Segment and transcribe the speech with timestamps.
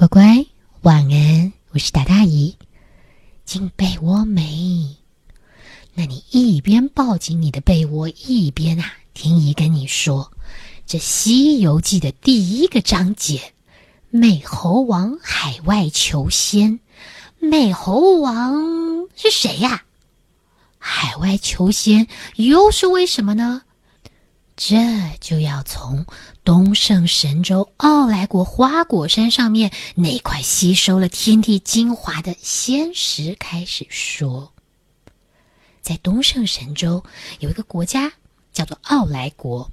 [0.00, 0.46] 乖乖，
[0.80, 2.56] 晚安，我是大大姨。
[3.44, 4.96] 进被窝没？
[5.92, 10.32] 那你一边抱紧你的被窝，一边啊，听姨跟你说，
[10.86, 13.52] 这《西游记》的第一个章节——
[14.08, 16.80] 美猴王海外求仙。
[17.38, 19.84] 美猴王是谁呀？
[20.78, 22.06] 海外求仙
[22.36, 23.64] 又是为什么呢？
[24.62, 24.76] 这
[25.22, 26.04] 就要从
[26.44, 34.52] 东胜神州奥莱国花果山上面那块吸收了天地精华的仙石开始说。
[35.80, 37.02] 在东胜神州
[37.38, 38.12] 有一个国家
[38.52, 39.70] 叫做奥莱国，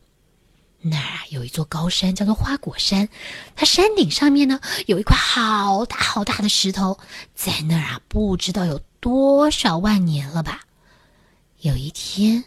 [0.80, 3.10] 那儿有一座高山叫做花果山，
[3.58, 6.98] 它山顶上面呢有一块好大好大的石头，
[7.36, 10.62] 在那儿啊不知道有多少万年了吧。
[11.60, 12.46] 有一天。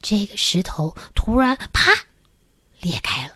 [0.00, 1.92] 这个石头突然啪
[2.80, 3.34] 裂开了，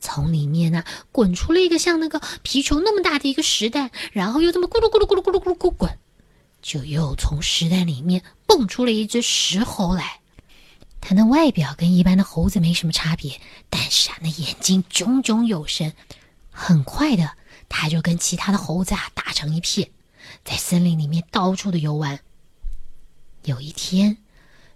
[0.00, 5.98] 从里面呢滚出了一个像那个皮球那么大的一个石蛋，然后又这么咕噜咕噜咕噜咕噜咕噜咕滚，
[6.60, 10.20] 就又从石蛋里面蹦出了一只石猴来。
[11.00, 15.94] 它的外表跟一般的猴子没什么差别，但是啊，那眼睛炯炯有神。
[16.50, 17.30] 很快的，
[17.68, 19.88] 它就跟其他的猴子啊打成一片，
[20.44, 22.18] 在森林里面到处的游玩。
[23.44, 24.18] 有一天。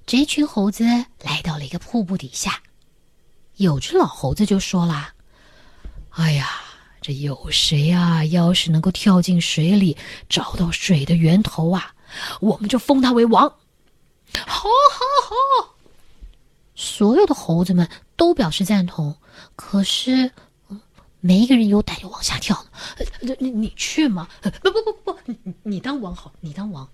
[0.06, 0.84] 这群猴子
[1.22, 2.62] 来到了一个瀑布底下，
[3.56, 5.14] 有只老猴子就说了
[6.11, 6.46] ：“哎呀，
[7.00, 8.22] 这有谁啊？
[8.27, 9.96] 要是能够跳进水里，
[10.28, 11.94] 找到水的源头啊，
[12.41, 13.48] 我们就封他为王。”
[14.46, 15.05] 好，好，
[15.62, 15.74] 好！
[16.74, 19.16] 所有的猴子们都表示赞同。
[19.56, 20.33] 可是，
[21.20, 22.66] 没一个人有胆就往下跳。
[23.39, 24.28] 你你去吗？
[24.42, 26.86] 不不不不，你你当王好，你当王。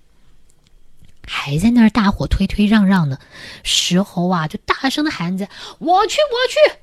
[1.26, 3.18] 还在那儿大伙推推让让呢，
[3.62, 6.36] 石猴啊就大声的喊着：“我去，我
[6.72, 6.80] 去！”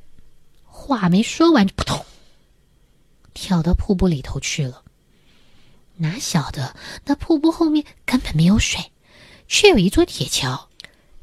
[0.64, 2.06] 话没说完就扑通
[3.34, 4.84] 跳到瀑布里头去了。
[5.98, 8.92] 哪晓得那瀑布后面根本没有水，
[9.48, 10.70] 却有一座铁桥，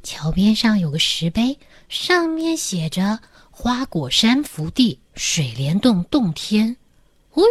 [0.02, 1.58] 桥边上有个石碑，
[1.88, 6.76] 上面写着“花果山福地，水帘洞洞天”。
[7.34, 7.44] 喂！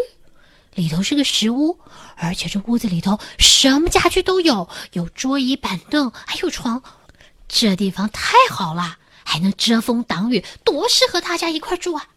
[0.76, 1.80] 里头是个石屋，
[2.16, 6.82] 而且这屋子里头什么家具都有，有桌椅板凳，还有床。
[7.48, 12.08] 这地方太好了，还能遮风挡雨，多适合大家一块住啊！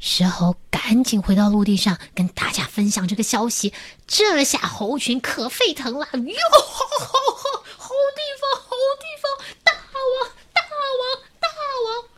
[0.00, 3.72] 石猴赶紧回到陆地上，跟大家分享这个消息。
[4.06, 11.48] 这下猴群可沸腾了，哟，好好好，好地方，好地方，大王，大王，大
[11.84, 12.08] 王！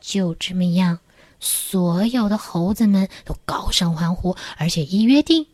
[0.00, 0.98] 就这么样。
[1.40, 5.46] 所有的猴子们都高声欢呼，而且一约定，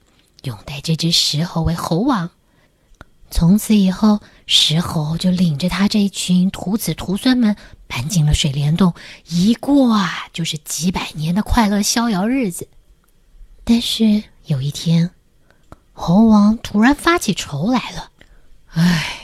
[0.42, 2.30] 拥戴这只石猴为猴王。
[3.30, 8.94] 从此以后，石猴就领着他这一群徒子徒孙们搬进了水帘洞，
[9.28, 12.68] 一过啊就是几百年的快乐逍遥日子。
[13.64, 15.10] 但是有一天，
[15.92, 18.10] 猴王突然发起愁来了，
[18.72, 19.22] 唉。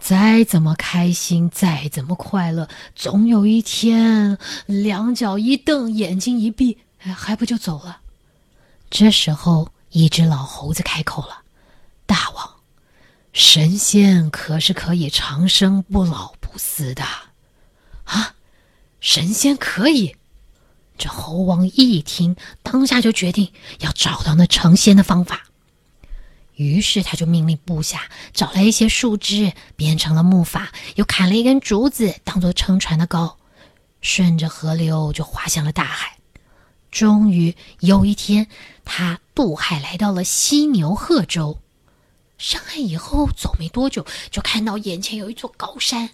[0.00, 8.00] 再怎么开心，再怎么快乐，总有一天，两脚一蹬，眼睛一闭，还不就走了？
[8.88, 11.42] 这时候，一只老猴子开口了
[12.06, 12.54] ：“大王，
[13.32, 17.04] 神仙可是可以长生不老不死的
[18.04, 18.34] 啊！
[19.00, 20.16] 神仙可以。”
[20.96, 25.47] 这猴王一听，当下就决定要找到那成仙的方法。
[26.58, 33.36] 于是他就命令部下找来一些树枝，编成了木筏，又砍了一根竹子当做撑船的篙，
[34.00, 36.18] 顺着河流就划向了大海。
[36.90, 38.48] 终于有一天，
[38.84, 41.60] 他渡海来到了犀牛贺州。
[42.38, 46.10] 上岸以后，走没多久，就看到眼前有一座高山，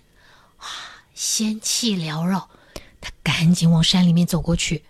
[0.59, 0.67] 啊，
[1.15, 2.51] 仙气缭绕。
[3.01, 4.85] 他赶紧往山里面走过去。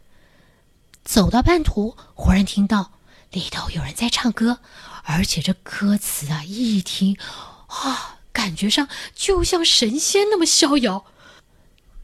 [1.04, 2.90] 走到半途，忽然听到
[3.34, 4.60] 里头有人在唱歌。
[5.06, 7.18] 而且这歌词啊，一听，
[7.66, 11.04] 啊，感觉上就像神仙那么逍遥。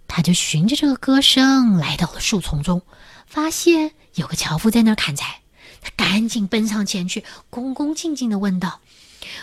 [0.07, 2.83] 他就循着这个歌声来到了树丛中，
[3.27, 5.41] 发现有个樵夫在那儿砍柴。
[5.81, 8.81] 他赶紧奔上前去，恭恭敬敬的问道：“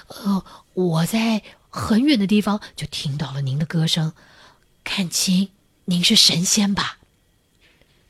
[0.07, 4.13] 呃，我在很远的地方就听到了您的歌声，
[4.83, 5.49] 看清
[5.85, 6.99] 您是神仙吧？”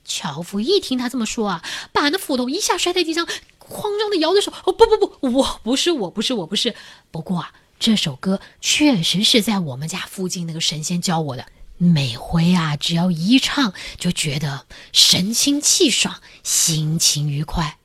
[0.03, 1.63] 樵夫一听他这么说啊，
[1.94, 3.25] 把那斧头一下摔在地上。
[3.69, 6.73] 慌张的摇着手，哦不不不，我不是我不是我不是。
[7.11, 11.45] 不过啊，这首歌确实是在我们家附近那个神仙教我的。
[11.77, 17.77] 每回啊，只要一唱，就觉得神清气爽，心情愉快。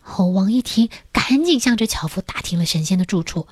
[0.00, 3.46] 猴王一听，赶紧向着樵夫打听了神仙的住处，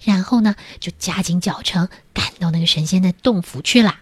[0.00, 3.96] 然后呢，就加紧脚程赶到那个神仙的洞府去了。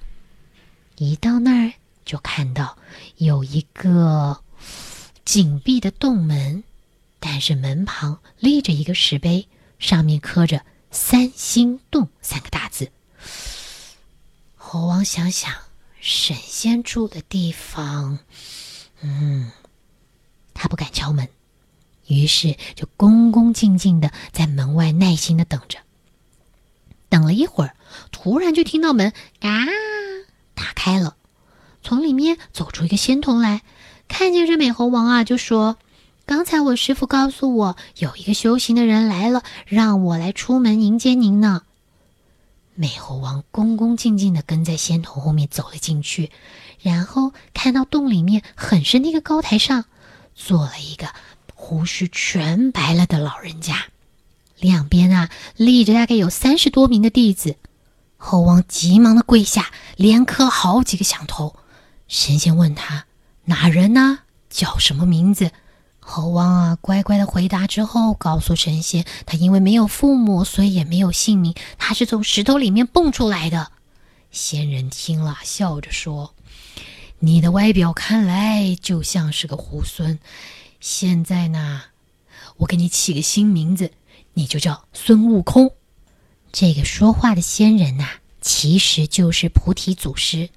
[0.99, 1.73] 一到那儿，
[2.05, 2.77] 就看到
[3.17, 4.41] 有一个。
[5.27, 6.63] 紧闭的洞门，
[7.19, 9.49] 但是门旁立着一个石碑，
[9.81, 12.93] 上面刻着“三星洞”三个大字。
[14.55, 15.53] 猴王想想，
[16.01, 18.21] 神仙住的地方，
[19.01, 19.51] 嗯，
[20.55, 21.29] 他不敢敲门，
[22.07, 25.81] 于是就恭恭敬敬的在门外耐心的等着。
[27.09, 27.75] 等了一会儿，
[28.13, 29.67] 突然就听到门啊
[30.55, 31.17] 打开了，
[31.83, 33.63] 从里面走出一个仙童来，
[34.09, 35.77] 看见这美猴王啊，就说。
[36.25, 41.63] 刚才我师傅告诉我，有一个修行的人来了，让我来出门迎接您呢。
[42.75, 46.33] 美猴王恭恭敬敬地跟在仙童后面走了进去，
[46.81, 49.85] 然后看到洞里面很深的一个高台上，
[50.35, 51.11] 坐了一个
[51.55, 53.85] 胡须全白了的老人家，
[54.59, 57.55] 两边啊立着大概有三十多名的弟子。
[58.17, 61.55] 猴王急忙的跪下，连磕好几个响头。
[62.09, 63.05] 神仙问他
[63.47, 64.21] 哪人呢？
[64.51, 65.51] 叫什么名字？
[66.01, 73.73] 猴王啊，乖乖的回答之后，告诉神仙，他因为没有父母，所以也没有姓名，他是从石头里面蹦出来的。
[74.31, 76.35] 仙人听了，笑着说
[77.21, 80.19] ：“你的外表看来就像是个猢狲，
[80.81, 81.83] 现在呢，
[82.59, 83.93] 我给你起个新名字，
[84.35, 85.73] 你就叫孙悟空。”
[86.53, 88.09] 这个说话的仙人呐，
[88.41, 90.51] 其实就是菩提祖师。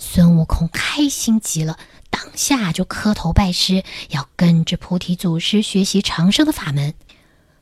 [0.00, 1.78] 孙悟空开心极了。
[2.08, 6.94] 当下就磕头拜师，要跟着菩提祖师学习长生的法门。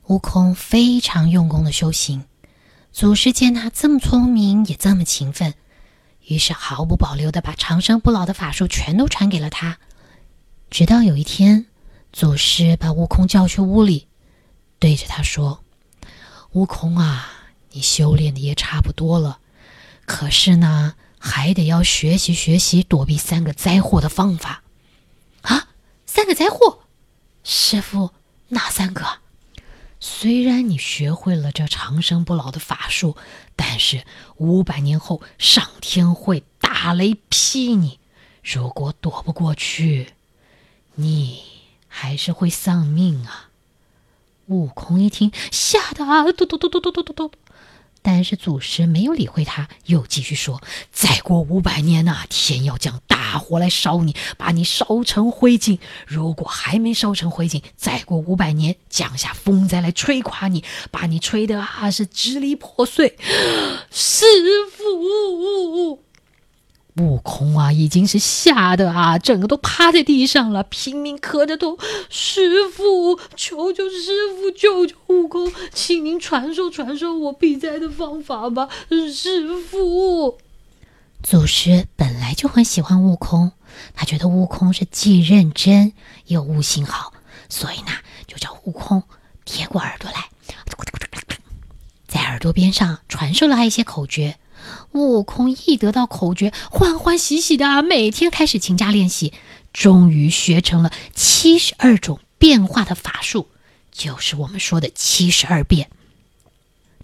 [0.07, 2.23] 悟空非常用功的修行，
[2.91, 5.53] 祖师见他这么聪明，也这么勤奋，
[6.25, 9.77] 于是毫不保留的把长生不老的法术全都传给了他。
[10.71, 11.67] 直到有一天，
[12.11, 14.07] 祖师把悟空叫去屋里，
[14.79, 15.63] 对着他说
[16.53, 17.27] ：“悟空啊，
[17.73, 19.37] 你修炼的也差不多了，
[20.05, 24.63] 可是呢？”还得要学习学习躲避三个灾祸的方法，
[25.41, 25.67] 啊，
[26.05, 26.79] 三个灾祸，
[27.43, 28.11] 师傅
[28.47, 29.19] 哪三个？
[29.99, 33.17] 虽然你学会了这长生不老的法术，
[33.57, 34.05] 但是
[34.37, 37.99] 五百年后上天会打雷劈你，
[38.41, 40.13] 如果躲不过去，
[40.95, 41.43] 你
[41.89, 43.49] 还是会丧命啊！
[44.45, 47.31] 悟空一听，吓得啊，嘟嘟嘟嘟嘟嘟嘟嘟。
[48.01, 50.61] 但是祖师没有理会他，又继续说
[50.91, 55.79] ：“再过五百年呐，天要降大火来烧你，把你烧成灰烬。
[56.07, 63.17] 如果还没烧成灰烬，再过五百年，降下风灾来吹垮你，把你吹得啊是支离破碎。
[63.91, 64.25] ”师
[64.75, 64.98] 傅。
[66.99, 71.77] 悟空啊，已经是吓得啊，整个都趴在地上了，拼命磕着头
[72.09, 80.37] ：“师傅，求求师傅，救救悟空，请您传授传授我避灾的方法吧，师傅。”
[81.23, 83.51] 祖师本来就很喜欢悟空，
[83.93, 85.93] 他觉得悟空是既认真
[86.27, 87.13] 又悟性好，
[87.49, 87.91] 所以呢，
[88.27, 89.03] 就叫悟空
[89.45, 90.29] 贴过耳朵来，
[92.07, 94.37] 在耳朵边上传授了他一些口诀。
[94.91, 99.33] 悟空一得到口诀，欢欢喜喜的，每天开始勤加练习，
[99.71, 103.47] 终于学成了七十二种变化的法术，
[103.91, 105.89] 就是我们说的七十二变。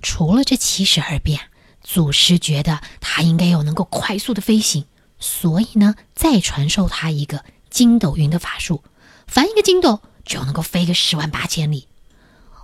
[0.02, 1.42] 除了这七十二变，
[1.84, 4.86] 祖师觉得他应该有能够快速的飞行，
[5.20, 8.84] 所以呢，再传授他一个筋斗云的法术，
[9.28, 11.88] 翻一个筋斗就能够飞个十万八千里。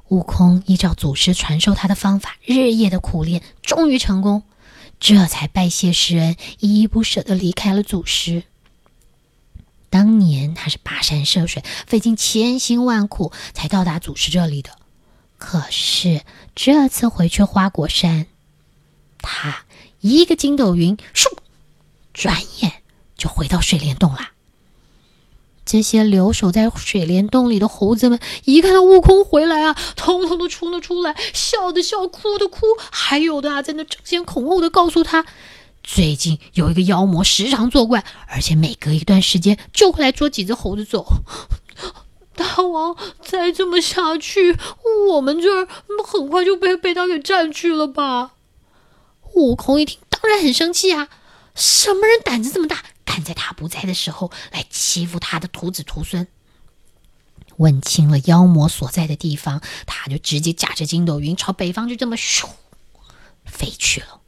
[0.10, 4.44] 悟空依照祖师传授他的方法，日夜的苦练，终于成功。
[5.02, 8.44] 这才拜谢师恩，依依不舍的离开了祖师。
[9.90, 14.78] 当年他是跋山涉水，费尽千辛万苦才到达祖师这里的。
[15.40, 16.22] 可是
[16.54, 18.28] 这次回去花果山，
[19.18, 19.66] 他
[20.02, 21.36] 一个筋斗云，嗖，
[22.14, 22.84] 转眼
[23.18, 24.30] 就回到水帘洞了。
[25.64, 35.26] 这些留守在水帘洞里的猴子们，一看到悟空回来啊，通通都冲了出来，笑的笑，哭的哭，还有的啊，在那争先恐后的告诉他，
[35.84, 41.06] 最近有一个妖魔时常作怪，而且每隔一段时间就会来捉几只猴子走。
[42.36, 44.58] 大王，再这么下去，
[45.10, 45.68] 我们这儿
[46.04, 48.32] 很快就被被他给占据了吧？
[49.36, 51.08] 悟空一听，当然很生气啊，
[51.54, 52.84] 什么人胆子这么大？
[53.12, 56.26] 看在他不在的时候来欺负他的徒子徒孙。
[57.58, 62.46] 问清了妖魔所在的地方，他就直接驾着筋斗云朝北方就这么咻
[63.44, 64.22] 飞去了。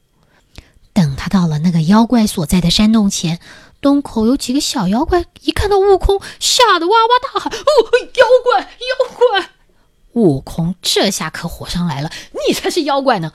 [0.92, 3.40] 等他到了那个妖怪所在的山洞前，
[3.80, 7.66] 洞口有几个小妖怪，一看到悟空，吓得哇哇大喊：“哦，
[8.16, 9.50] 妖怪，妖怪！”
[10.12, 12.12] 悟空这下可火上来了
[12.46, 13.32] ：“你才是妖怪呢！”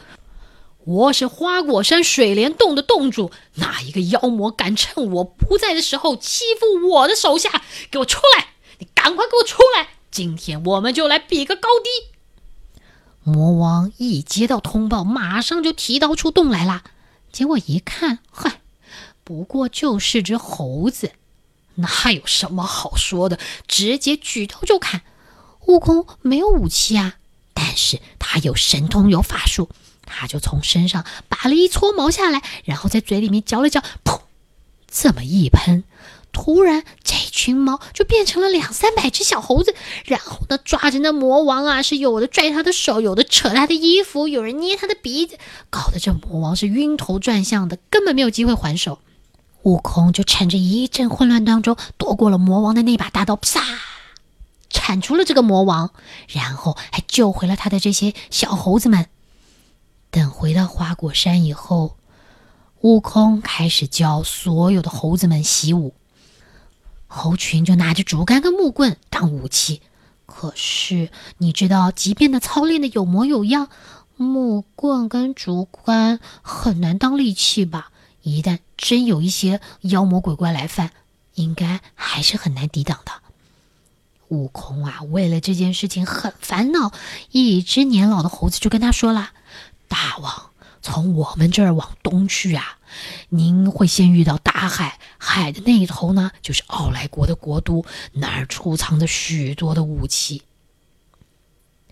[0.89, 7.63] 我是花果山水帘洞的洞主，哪一个妖魔敢趁我不在的时候欺负我的手下？
[7.91, 8.55] 给我出来！
[8.79, 9.91] 你赶快给我出来！
[10.11, 12.91] 今天我们就来比个高低。
[13.23, 16.83] 魔王一接到通报，马上就提刀出洞来了。
[17.31, 18.63] 结果一看，嗨，
[19.25, 21.13] 不过就是只猴子，
[21.75, 23.39] 那有什么好说的？
[23.67, 25.03] 直接举刀就砍。
[25.67, 27.17] 悟空没有武器啊，
[27.53, 29.69] 但是他有神通，有法术，
[30.09, 34.21] 他就从身上拔了一撮毛下来，然后在嘴里面嚼了嚼，噗，
[34.91, 35.85] 这么一喷。
[36.31, 39.75] 突然，这群猫就变成了两三百只小猴子，
[40.05, 45.39] 然后呢，抓着那魔王啊，是有的拽他的手，有的扯他的衣服，有人捏他的鼻子，
[45.71, 48.99] 搞得这魔王是晕头转向的，根本没有机会还手。
[49.63, 53.61] 悟空就趁着一阵混乱当中，夺过了魔王的那把大刀，啪，
[54.69, 55.91] 铲除了这个魔王，
[56.29, 59.07] 然后还救回了他的这些小猴子们。
[60.11, 61.97] 等回到花果山以后，
[62.81, 65.95] 悟空开始教所有的猴子们习武。
[67.07, 69.81] 猴群就拿着竹竿跟木棍当武器，
[70.27, 73.69] 可是你知道，即便他操练的有模有样，
[74.17, 77.91] 木棍跟竹竿很难当利器吧？
[78.23, 80.91] 一旦真有一些妖魔鬼怪来犯，
[81.35, 83.13] 应该还是很难抵挡的。
[84.29, 86.93] 悟空啊，为了这件事情很烦恼。
[87.31, 89.31] 一只年老的猴子就跟他说了
[89.89, 92.77] ：“大王，从我们这儿往东去啊。”
[93.29, 100.43] 您会先遇到大海，海的那一头呢，就是奥来国的国都，那儿储藏着许多的武器。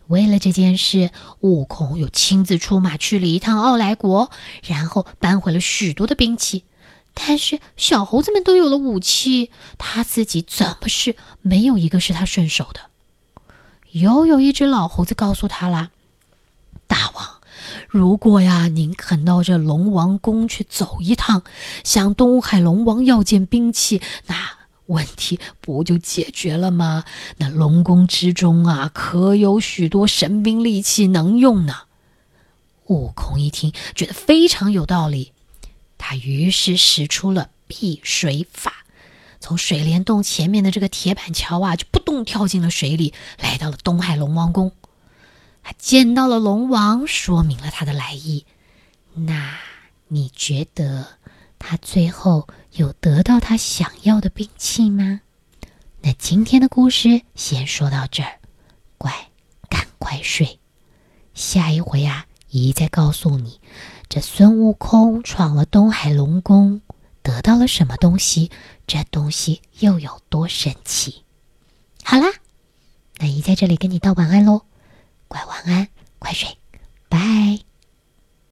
[0.07, 1.11] 为了这件事，
[1.41, 4.31] 悟空又亲自出马去了一趟奥来国，
[4.65, 6.65] 然后搬回了许多的兵器。
[7.12, 12.81] 但是小猴子们都有了武器，他自己怎么是没有一个是他顺手的？
[13.91, 15.91] 又有一只老猴子告诉他啦
[16.88, 17.36] ：“大王。”
[17.88, 21.43] 如果呀，您肯到这龙王宫去走一趟，
[21.85, 24.35] 向东海龙王要件兵器，那
[24.87, 27.05] 问题不就解决了吗？
[27.38, 31.75] 那龙宫之中啊，可有许多神兵利器能用呢。
[32.87, 35.33] 悟空一听，觉得非常有道理，
[35.99, 38.85] 他于是使出了避水法，
[39.40, 44.71] 从水帘洞前面的这个铁板桥啊，就扑通跳进了水里，来到了东海龙王宫。
[45.66, 48.46] 他见到了龙王，说明了他的来意。
[49.14, 49.58] 那
[50.06, 51.04] 你觉得
[51.58, 55.23] 他最后有得到他想要的兵器吗？
[56.02, 58.38] 那今天的故事先说到这儿，
[58.96, 59.12] 乖，
[59.68, 60.61] 赶快睡。
[61.35, 63.61] 下一回啊，姨再告诉你，
[64.08, 66.80] 这孙悟空闯了东海龙宫，
[67.23, 68.52] 得到了什么东西？
[68.87, 71.25] 这东西又有多神奇？
[72.04, 72.28] 好啦，
[73.18, 74.65] 那姨在这里跟你道晚安喽。
[75.28, 76.49] 乖，晚安，快睡，
[77.09, 77.18] 拜。